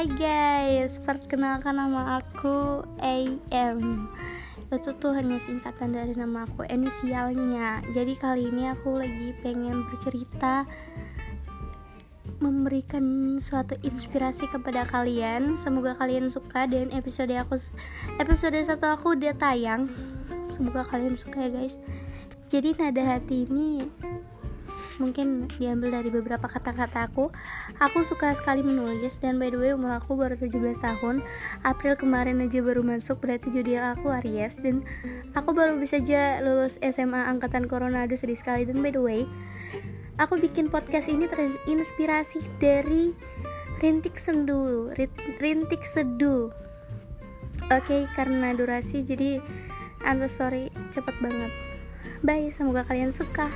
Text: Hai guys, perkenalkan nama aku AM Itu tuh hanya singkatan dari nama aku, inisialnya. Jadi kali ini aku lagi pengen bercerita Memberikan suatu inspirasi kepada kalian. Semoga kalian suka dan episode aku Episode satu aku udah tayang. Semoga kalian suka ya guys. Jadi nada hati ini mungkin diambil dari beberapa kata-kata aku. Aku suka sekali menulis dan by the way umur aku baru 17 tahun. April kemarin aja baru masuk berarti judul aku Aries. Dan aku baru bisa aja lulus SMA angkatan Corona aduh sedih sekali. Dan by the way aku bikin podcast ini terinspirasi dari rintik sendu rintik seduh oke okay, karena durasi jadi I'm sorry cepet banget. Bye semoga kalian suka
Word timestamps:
Hai 0.00 0.08
guys, 0.16 0.96
perkenalkan 0.96 1.76
nama 1.76 2.24
aku 2.24 2.80
AM 3.04 4.08
Itu 4.72 4.96
tuh 4.96 5.12
hanya 5.12 5.36
singkatan 5.36 5.92
dari 5.92 6.16
nama 6.16 6.48
aku, 6.48 6.64
inisialnya. 6.72 7.84
Jadi 7.92 8.16
kali 8.16 8.48
ini 8.48 8.72
aku 8.72 8.96
lagi 8.96 9.36
pengen 9.44 9.84
bercerita 9.92 10.64
Memberikan 12.40 13.36
suatu 13.36 13.76
inspirasi 13.84 14.48
kepada 14.48 14.88
kalian. 14.88 15.60
Semoga 15.60 15.92
kalian 15.92 16.32
suka 16.32 16.64
dan 16.64 16.88
episode 16.96 17.36
aku 17.36 17.60
Episode 18.16 18.56
satu 18.64 18.96
aku 18.96 19.20
udah 19.20 19.36
tayang. 19.36 19.92
Semoga 20.48 20.88
kalian 20.88 21.20
suka 21.20 21.44
ya 21.44 21.52
guys. 21.52 21.76
Jadi 22.48 22.72
nada 22.80 23.04
hati 23.04 23.44
ini 23.44 23.84
mungkin 25.00 25.48
diambil 25.56 25.98
dari 25.98 26.12
beberapa 26.12 26.44
kata-kata 26.46 27.08
aku. 27.08 27.32
Aku 27.80 28.04
suka 28.04 28.36
sekali 28.36 28.60
menulis 28.60 29.16
dan 29.18 29.40
by 29.40 29.48
the 29.48 29.58
way 29.58 29.72
umur 29.72 29.96
aku 29.96 30.14
baru 30.14 30.36
17 30.36 30.52
tahun. 30.78 31.24
April 31.64 31.96
kemarin 31.96 32.44
aja 32.44 32.60
baru 32.60 32.84
masuk 32.84 33.24
berarti 33.24 33.48
judul 33.48 33.80
aku 33.80 34.12
Aries. 34.22 34.60
Dan 34.60 34.84
aku 35.32 35.56
baru 35.56 35.80
bisa 35.80 35.98
aja 35.98 36.44
lulus 36.44 36.76
SMA 36.84 37.26
angkatan 37.26 37.64
Corona 37.66 38.04
aduh 38.04 38.20
sedih 38.20 38.36
sekali. 38.36 38.68
Dan 38.68 38.84
by 38.84 38.92
the 38.92 39.00
way 39.00 39.24
aku 40.20 40.36
bikin 40.36 40.68
podcast 40.68 41.08
ini 41.08 41.24
terinspirasi 41.24 42.44
dari 42.60 43.16
rintik 43.80 44.20
sendu 44.20 44.92
rintik 45.40 45.80
seduh 45.88 46.52
oke 47.72 47.80
okay, 47.80 48.04
karena 48.12 48.52
durasi 48.52 49.00
jadi 49.00 49.40
I'm 50.04 50.20
sorry 50.28 50.72
cepet 50.92 51.16
banget. 51.20 51.52
Bye 52.20 52.52
semoga 52.52 52.84
kalian 52.84 53.12
suka 53.12 53.48